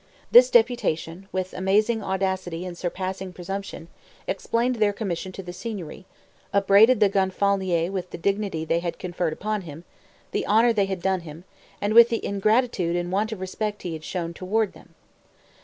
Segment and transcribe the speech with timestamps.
[0.31, 3.87] This deputation, with amazing audacity and surpassing presumption,
[4.25, 6.07] explained their commission to the Signory,
[6.51, 9.83] upbraided the Gonfalonier with the dignity they had conferred upon him,
[10.31, 11.43] the honor they had done him,
[11.79, 14.95] and with the ingratitude and want of respect he had shown toward them.